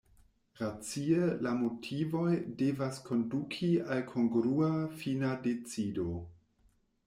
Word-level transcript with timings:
Racie 0.59 1.13
la 1.47 1.51
motivoj 1.59 2.31
devas 2.63 2.99
konduki 3.11 3.71
al 3.97 4.03
kongrua 4.15 4.73
fina 5.03 5.33
decido. 5.49 6.11